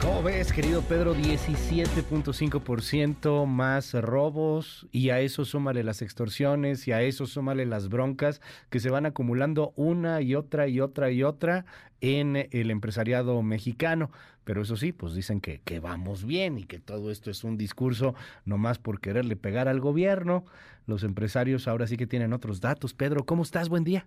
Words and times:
¿Cómo 0.00 0.22
ves, 0.22 0.52
querido 0.52 0.82
Pedro? 0.82 1.14
17.5% 1.14 3.46
más 3.46 3.94
robos 3.94 4.86
y 4.92 5.10
a 5.10 5.20
eso 5.20 5.44
súmale 5.44 5.82
las 5.82 6.02
extorsiones 6.02 6.86
y 6.86 6.92
a 6.92 7.02
eso 7.02 7.26
súmale 7.26 7.66
las 7.66 7.88
broncas 7.88 8.40
que 8.70 8.80
se 8.80 8.90
van 8.90 9.06
acumulando 9.06 9.72
una 9.76 10.20
y 10.20 10.34
otra 10.34 10.68
y 10.68 10.80
otra 10.80 11.10
y 11.10 11.22
otra 11.22 11.64
en 12.00 12.48
el 12.50 12.70
empresariado 12.70 13.40
mexicano. 13.42 14.10
Pero 14.44 14.62
eso 14.62 14.76
sí, 14.76 14.92
pues 14.92 15.14
dicen 15.14 15.40
que, 15.40 15.62
que 15.62 15.80
vamos 15.80 16.26
bien 16.26 16.58
y 16.58 16.64
que 16.64 16.78
todo 16.78 17.10
esto 17.10 17.30
es 17.30 17.44
un 17.44 17.56
discurso 17.56 18.14
nomás 18.44 18.78
por 18.78 19.00
quererle 19.00 19.36
pegar 19.36 19.68
al 19.68 19.80
gobierno. 19.80 20.44
Los 20.86 21.02
empresarios 21.02 21.66
ahora 21.66 21.86
sí 21.86 21.96
que 21.96 22.06
tienen 22.06 22.34
otros 22.34 22.60
datos. 22.60 22.92
Pedro, 22.92 23.24
¿cómo 23.24 23.42
estás? 23.42 23.70
Buen 23.70 23.84
día. 23.84 24.06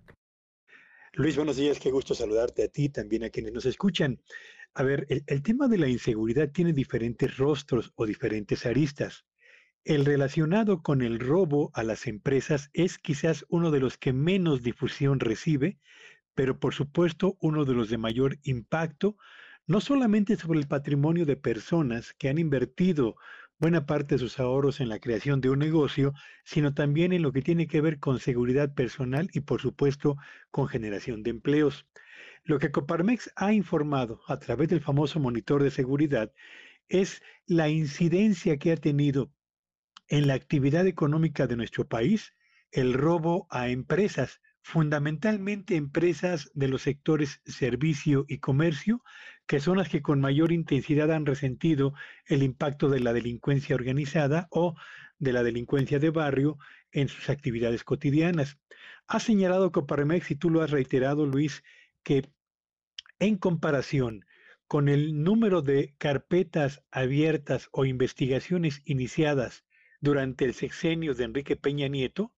Luis, 1.13 1.35
buenos 1.35 1.58
días, 1.58 1.80
qué 1.80 1.90
gusto 1.90 2.13
saludarte 2.13 2.63
a 2.63 2.67
ti, 2.67 2.90
también 2.90 3.23
a 3.23 3.31
quienes 3.31 3.52
nos 3.52 3.66
escuchan. 3.66 4.20
A 4.73 4.84
ver, 4.84 5.07
el, 5.09 5.41
tema 5.41 5.67
de 5.67 5.77
la 5.77 5.88
inseguridad 5.88 6.52
tiene 6.52 6.73
diferentes 6.73 7.38
rostros 7.38 7.91
o 7.95 8.05
diferentes 8.05 8.66
aristas. 8.66 9.25
El 9.84 10.05
relacionado 10.05 10.84
con 10.84 11.02
el 11.02 11.20
robo 11.20 11.71
a 11.73 11.84
las 11.84 12.08
empresas 12.08 12.70
es 12.73 12.98
quizás 12.98 13.45
uno 13.49 13.72
de 13.72 13.80
los 13.80 13.98
que 13.98 14.13
menos 14.13 14.61
difusión 14.61 15.20
recibe, 15.20 15.80
pero 16.35 16.59
por 16.59 16.73
supuesto 16.73 17.38
uno 17.39 17.66
de 17.66 17.73
los 17.73 17.89
de 17.89 17.98
mayor 17.98 18.38
impacto, 18.44 19.17
no 19.66 19.81
solamente 19.81 20.35
sobre 20.35 20.59
el 20.59 20.67
patrimonio 20.67 21.25
de 21.25 21.38
personas 21.38 22.13
que 22.13 22.30
han 22.30 22.38
invertido 22.38 23.16
buena 23.59 23.86
parte 23.86 24.16
de 24.16 24.20
sus 24.20 24.39
ahorros 24.39 24.80
en 24.80 24.89
la 24.89 24.99
creación 24.99 25.41
de 25.41 25.49
un 25.49 25.59
negocio, 25.59 26.14
sino 26.45 26.73
también 26.73 27.11
en 27.14 27.23
lo 27.23 27.31
que 27.31 27.42
tiene 27.42 27.67
que 27.67 27.81
ver 27.81 27.99
con 27.99 28.20
seguridad 28.20 28.73
personal 28.73 29.30
y 29.33 29.42
por 29.42 29.61
supuesto 29.61 30.17
con 30.52 30.67
generación 30.67 31.23
de 31.23 31.31
empleos. 31.31 31.88
Lo 32.48 32.59
que 32.59 32.72
Coparmex 32.72 33.30
ha 33.36 33.52
informado 33.52 34.22
a 34.26 34.40
través 34.40 34.70
del 34.70 34.80
famoso 34.80 35.20
monitor 35.20 35.62
de 35.62 35.70
seguridad 35.70 36.31
es 36.88 37.22
la 37.45 37.67
incidencia 37.67 38.56
que 38.56 38.72
ha 38.72 38.78
tenido 38.78 39.34
en 40.08 40.28
la 40.28 40.36
actividad 40.36 40.88
económica 40.88 41.45
de 41.45 41.58
nuestro 41.58 41.89
país 41.89 42.34
el 42.72 42.94
robo 42.94 43.48
a 43.50 43.67
empresas, 43.67 44.39
fundamentalmente 44.62 45.76
empresas 45.76 46.50
de 46.54 46.70
los 46.70 46.84
sectores 46.84 47.42
servicio 47.45 48.23
y 48.30 48.38
comercio, 48.38 49.04
que 49.45 49.59
son 49.59 49.78
las 49.78 49.89
que 49.89 50.02
con 50.02 50.22
mayor 50.22 50.54
intensidad 50.54 51.11
han 51.11 51.26
resentido 51.26 51.95
el 52.28 52.44
impacto 52.44 52.88
de 52.88 53.02
la 53.02 53.11
delincuencia 53.11 53.76
organizada 53.76 54.48
o 54.52 54.73
de 55.20 55.34
la 55.34 55.44
delincuencia 55.44 56.00
de 56.00 56.11
barrio 56.11 56.58
en 56.94 57.09
sus 57.09 57.30
actividades 57.30 57.84
cotidianas. 57.84 58.58
Ha 59.06 59.20
señalado 59.20 59.73
Coparmex, 59.73 60.32
y 60.32 60.36
tú 60.38 60.50
lo 60.50 60.61
has 60.61 60.72
reiterado, 60.72 61.26
Luis, 61.26 61.61
que 62.04 62.23
en 63.20 63.38
comparación 63.38 64.26
con 64.68 64.90
el 64.90 65.23
número 65.23 65.62
de 65.62 65.96
carpetas 65.98 66.84
abiertas 66.92 67.70
o 67.72 67.86
investigaciones 67.86 68.82
iniciadas 68.86 69.64
durante 70.02 70.44
el 70.46 70.54
sexenio 70.54 71.14
de 71.14 71.23
Enrique 71.23 71.56
Peña 71.56 71.88
Nieto, 71.88 72.34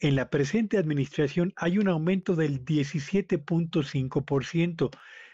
en 0.00 0.16
la 0.16 0.28
presente 0.30 0.78
administración 0.78 1.52
hay 1.56 1.78
un 1.78 1.88
aumento 1.88 2.36
del 2.36 2.64
17.5%. 2.64 4.90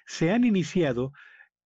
Se 0.06 0.30
han 0.30 0.44
iniciado 0.44 1.12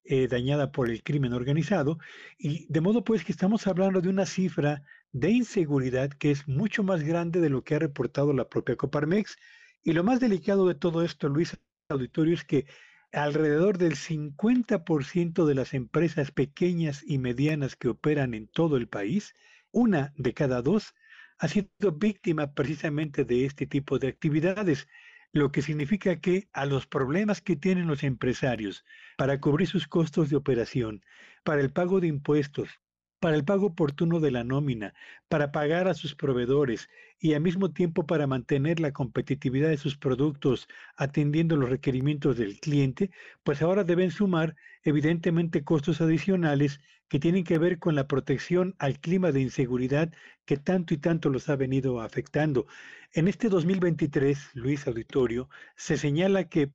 eh, 0.04 0.28
dañada 0.28 0.72
por 0.72 0.88
el 0.90 1.02
crimen 1.02 1.32
organizado. 1.32 1.98
Y 2.38 2.66
de 2.72 2.80
modo 2.80 3.04
pues 3.04 3.24
que 3.24 3.32
estamos 3.32 3.66
hablando 3.66 4.00
de 4.00 4.08
una 4.08 4.26
cifra 4.26 4.82
de 5.12 5.30
inseguridad 5.30 6.10
que 6.10 6.30
es 6.30 6.46
mucho 6.48 6.82
más 6.82 7.02
grande 7.02 7.40
de 7.40 7.50
lo 7.50 7.64
que 7.64 7.74
ha 7.74 7.78
reportado 7.78 8.32
la 8.32 8.48
propia 8.48 8.76
Coparmex. 8.76 9.36
Y 9.82 9.92
lo 9.92 10.04
más 10.04 10.20
delicado 10.20 10.66
de 10.68 10.74
todo 10.74 11.02
esto, 11.02 11.28
Luis 11.28 11.56
Auditorio, 11.88 12.34
es 12.34 12.44
que 12.44 12.66
alrededor 13.12 13.78
del 13.78 13.96
50% 13.96 15.44
de 15.44 15.54
las 15.54 15.74
empresas 15.74 16.30
pequeñas 16.30 17.02
y 17.06 17.18
medianas 17.18 17.76
que 17.76 17.88
operan 17.88 18.34
en 18.34 18.46
todo 18.46 18.76
el 18.76 18.88
país, 18.88 19.34
una 19.72 20.12
de 20.16 20.32
cada 20.34 20.62
dos, 20.62 20.94
ha 21.38 21.48
sido 21.48 21.92
víctima 21.92 22.52
precisamente 22.52 23.24
de 23.24 23.46
este 23.46 23.66
tipo 23.66 23.98
de 23.98 24.08
actividades, 24.08 24.86
lo 25.32 25.52
que 25.52 25.62
significa 25.62 26.20
que 26.20 26.48
a 26.52 26.66
los 26.66 26.86
problemas 26.86 27.40
que 27.40 27.56
tienen 27.56 27.86
los 27.86 28.02
empresarios 28.02 28.84
para 29.16 29.40
cubrir 29.40 29.68
sus 29.68 29.86
costos 29.86 30.28
de 30.30 30.36
operación, 30.36 31.04
para 31.44 31.60
el 31.60 31.72
pago 31.72 32.00
de 32.00 32.08
impuestos, 32.08 32.80
para 33.20 33.36
el 33.36 33.44
pago 33.44 33.66
oportuno 33.66 34.18
de 34.18 34.30
la 34.30 34.44
nómina, 34.44 34.94
para 35.28 35.52
pagar 35.52 35.86
a 35.88 35.94
sus 35.94 36.14
proveedores 36.14 36.88
y 37.18 37.34
al 37.34 37.42
mismo 37.42 37.70
tiempo 37.70 38.06
para 38.06 38.26
mantener 38.26 38.80
la 38.80 38.92
competitividad 38.92 39.68
de 39.68 39.76
sus 39.76 39.96
productos 39.96 40.68
atendiendo 40.96 41.56
los 41.56 41.68
requerimientos 41.68 42.38
del 42.38 42.58
cliente, 42.58 43.10
pues 43.44 43.60
ahora 43.60 43.84
deben 43.84 44.10
sumar 44.10 44.56
evidentemente 44.82 45.62
costos 45.62 46.00
adicionales 46.00 46.80
que 47.08 47.18
tienen 47.18 47.44
que 47.44 47.58
ver 47.58 47.78
con 47.78 47.94
la 47.94 48.06
protección 48.06 48.74
al 48.78 49.00
clima 49.00 49.32
de 49.32 49.40
inseguridad 49.40 50.12
que 50.46 50.56
tanto 50.56 50.94
y 50.94 50.96
tanto 50.96 51.28
los 51.28 51.48
ha 51.50 51.56
venido 51.56 52.00
afectando. 52.00 52.66
En 53.12 53.28
este 53.28 53.48
2023, 53.48 54.50
Luis 54.54 54.86
Auditorio, 54.86 55.50
se 55.76 55.98
señala 55.98 56.48
que 56.48 56.72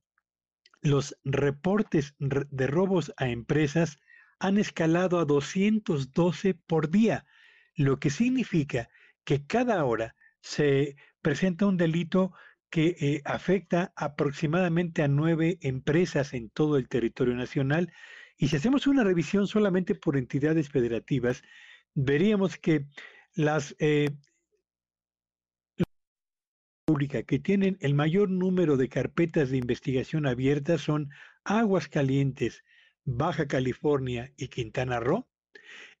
los 0.82 1.16
reportes 1.24 2.14
de 2.18 2.66
robos 2.66 3.12
a 3.16 3.28
empresas 3.28 3.98
han 4.38 4.58
escalado 4.58 5.18
a 5.18 5.24
212 5.24 6.54
por 6.54 6.90
día, 6.90 7.26
lo 7.74 7.98
que 7.98 8.10
significa 8.10 8.88
que 9.24 9.46
cada 9.46 9.84
hora 9.84 10.14
se 10.40 10.96
presenta 11.22 11.66
un 11.66 11.76
delito 11.76 12.32
que 12.70 12.96
eh, 13.00 13.22
afecta 13.24 13.92
aproximadamente 13.96 15.02
a 15.02 15.08
nueve 15.08 15.58
empresas 15.60 16.34
en 16.34 16.50
todo 16.50 16.76
el 16.76 16.88
territorio 16.88 17.34
nacional. 17.34 17.92
Y 18.36 18.48
si 18.48 18.56
hacemos 18.56 18.86
una 18.86 19.04
revisión 19.04 19.46
solamente 19.46 19.94
por 19.94 20.16
entidades 20.16 20.68
federativas, 20.68 21.42
veríamos 21.94 22.58
que 22.58 22.86
las 23.34 23.74
eh, 23.78 24.10
públicas 26.84 27.24
que 27.24 27.38
tienen 27.38 27.76
el 27.80 27.94
mayor 27.94 28.30
número 28.30 28.76
de 28.76 28.88
carpetas 28.88 29.50
de 29.50 29.56
investigación 29.56 30.26
abiertas 30.26 30.82
son 30.82 31.10
Aguas 31.44 31.88
Calientes, 31.88 32.62
Baja 33.06 33.46
California 33.46 34.32
y 34.36 34.48
Quintana 34.48 34.98
Roo, 34.98 35.28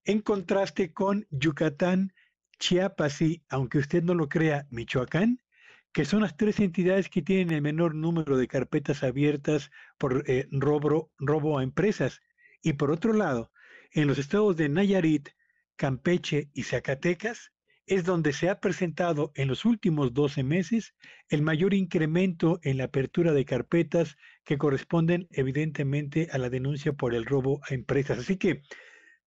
en 0.04 0.20
contraste 0.20 0.92
con 0.92 1.26
Yucatán, 1.30 2.12
Chiapas 2.58 3.22
y, 3.22 3.44
aunque 3.48 3.78
usted 3.78 4.02
no 4.02 4.12
lo 4.14 4.28
crea, 4.28 4.66
Michoacán, 4.70 5.40
que 5.92 6.04
son 6.04 6.22
las 6.22 6.36
tres 6.36 6.58
entidades 6.58 7.08
que 7.08 7.22
tienen 7.22 7.52
el 7.52 7.62
menor 7.62 7.94
número 7.94 8.36
de 8.36 8.48
carpetas 8.48 9.04
abiertas 9.04 9.70
por 9.98 10.24
eh, 10.26 10.48
robo, 10.50 11.12
robo 11.18 11.58
a 11.58 11.62
empresas. 11.62 12.20
Y 12.60 12.72
por 12.74 12.90
otro 12.90 13.12
lado, 13.12 13.52
en 13.92 14.08
los 14.08 14.18
estados 14.18 14.56
de 14.56 14.68
Nayarit, 14.68 15.28
Campeche 15.76 16.50
y 16.54 16.64
Zacatecas, 16.64 17.52
es 17.86 18.04
donde 18.04 18.32
se 18.32 18.50
ha 18.50 18.60
presentado 18.60 19.30
en 19.36 19.46
los 19.46 19.64
últimos 19.64 20.12
12 20.12 20.42
meses 20.42 20.94
el 21.28 21.42
mayor 21.42 21.72
incremento 21.72 22.58
en 22.62 22.78
la 22.78 22.84
apertura 22.84 23.32
de 23.32 23.44
carpetas 23.44 24.16
que 24.46 24.56
corresponden 24.56 25.28
evidentemente 25.32 26.28
a 26.32 26.38
la 26.38 26.48
denuncia 26.48 26.92
por 26.92 27.14
el 27.14 27.26
robo 27.26 27.60
a 27.68 27.74
empresas. 27.74 28.18
Así 28.18 28.36
que 28.36 28.62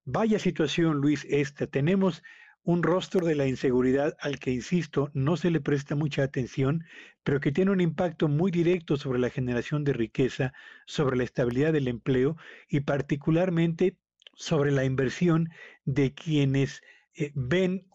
vaya 0.05 0.39
situación, 0.39 0.97
Luis, 0.97 1.27
esta. 1.29 1.67
Tenemos 1.67 2.23
un 2.63 2.83
rostro 2.83 3.25
de 3.27 3.35
la 3.35 3.45
inseguridad 3.45 4.15
al 4.21 4.39
que, 4.39 4.51
insisto, 4.51 5.11
no 5.13 5.35
se 5.35 5.51
le 5.51 5.59
presta 5.59 5.95
mucha 5.95 6.23
atención, 6.23 6.85
pero 7.23 7.41
que 7.41 7.51
tiene 7.51 7.71
un 7.71 7.81
impacto 7.81 8.29
muy 8.29 8.49
directo 8.49 8.95
sobre 8.95 9.19
la 9.19 9.29
generación 9.29 9.83
de 9.83 9.93
riqueza, 9.93 10.53
sobre 10.85 11.17
la 11.17 11.25
estabilidad 11.25 11.73
del 11.73 11.89
empleo 11.89 12.37
y 12.69 12.79
particularmente 12.81 13.97
sobre 14.35 14.71
la 14.71 14.85
inversión 14.85 15.49
de 15.83 16.13
quienes 16.13 16.81
eh, 17.13 17.33
ven 17.35 17.88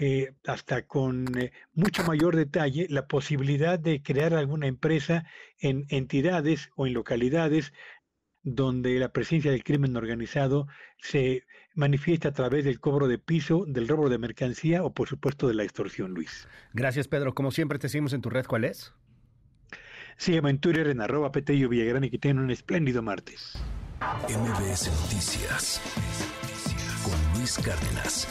eh, 0.00 0.32
hasta 0.46 0.86
con 0.86 1.26
eh, 1.36 1.50
mucho 1.74 2.04
mayor 2.04 2.36
detalle 2.36 2.86
la 2.88 3.08
posibilidad 3.08 3.80
de 3.80 4.00
crear 4.00 4.32
alguna 4.32 4.68
empresa 4.68 5.26
en 5.58 5.86
entidades 5.88 6.70
o 6.76 6.86
en 6.86 6.94
localidades 6.94 7.72
donde 8.44 8.96
la 9.00 9.12
presencia 9.12 9.50
del 9.50 9.64
crimen 9.64 9.96
organizado 9.96 10.68
se 10.98 11.42
manifiesta 11.74 12.28
a 12.28 12.32
través 12.32 12.64
del 12.64 12.78
cobro 12.78 13.08
de 13.08 13.18
piso, 13.18 13.64
del 13.66 13.88
robo 13.88 14.08
de 14.08 14.18
mercancía 14.18 14.84
o 14.84 14.94
por 14.94 15.08
supuesto 15.08 15.48
de 15.48 15.54
la 15.54 15.64
extorsión, 15.64 16.14
Luis. 16.14 16.46
Gracias, 16.74 17.08
Pedro. 17.08 17.34
Como 17.34 17.50
siempre 17.50 17.80
te 17.80 17.88
seguimos 17.88 18.12
en 18.12 18.20
tu 18.20 18.30
red. 18.30 18.46
¿Cuál 18.46 18.66
es? 18.66 18.92
Sígueme 20.16 20.50
en 20.50 20.60
Twitter 20.60 20.86
en 20.86 21.00
arroba 21.00 21.32
Petello 21.32 21.68
Villagrán 21.68 22.04
y 22.04 22.10
que 22.10 22.18
tengan 22.18 22.44
un 22.44 22.52
espléndido 22.52 23.02
martes. 23.02 23.58
MBS 24.28 24.92
Noticias 25.02 25.80
con 27.02 27.38
Luis 27.38 27.58
Cárdenas. 27.58 28.28